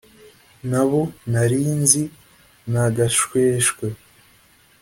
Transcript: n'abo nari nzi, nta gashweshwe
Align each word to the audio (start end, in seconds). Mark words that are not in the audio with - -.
n'abo 0.69 1.01
nari 1.31 1.59
nzi, 1.81 2.03
nta 2.71 2.85
gashweshwe 2.95 3.85